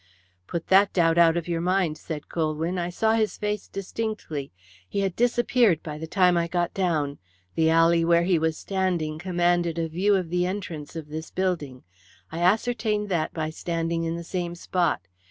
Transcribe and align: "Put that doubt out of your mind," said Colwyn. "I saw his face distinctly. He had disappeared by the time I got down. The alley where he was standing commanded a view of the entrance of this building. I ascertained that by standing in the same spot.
"Put 0.47 0.65
that 0.69 0.93
doubt 0.93 1.19
out 1.19 1.37
of 1.37 1.47
your 1.47 1.61
mind," 1.61 1.95
said 1.95 2.27
Colwyn. 2.27 2.79
"I 2.79 2.89
saw 2.89 3.13
his 3.13 3.37
face 3.37 3.67
distinctly. 3.67 4.51
He 4.89 5.01
had 5.01 5.15
disappeared 5.15 5.83
by 5.83 5.99
the 5.99 6.07
time 6.07 6.35
I 6.35 6.47
got 6.47 6.73
down. 6.73 7.19
The 7.53 7.69
alley 7.69 8.03
where 8.03 8.23
he 8.23 8.39
was 8.39 8.57
standing 8.57 9.19
commanded 9.19 9.77
a 9.77 9.87
view 9.87 10.15
of 10.15 10.31
the 10.31 10.43
entrance 10.47 10.95
of 10.95 11.09
this 11.09 11.29
building. 11.29 11.83
I 12.31 12.39
ascertained 12.39 13.09
that 13.09 13.31
by 13.31 13.51
standing 13.51 14.03
in 14.03 14.15
the 14.15 14.23
same 14.23 14.55
spot. 14.55 15.01